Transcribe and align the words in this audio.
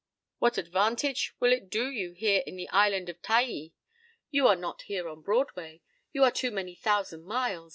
What 0.39 0.57
advantage 0.57 1.35
will 1.39 1.51
it 1.53 1.69
do 1.69 1.91
you 1.91 2.13
here 2.13 2.41
in 2.47 2.55
the 2.55 2.67
island 2.69 3.07
of 3.07 3.21
Taai? 3.21 3.73
You 4.31 4.47
are 4.47 4.55
not 4.55 4.81
here 4.81 5.07
on 5.07 5.21
Broadway. 5.21 5.83
You 6.11 6.23
are 6.23 6.31
too 6.31 6.49
many 6.49 6.73
thousand 6.73 7.23
miles. 7.23 7.69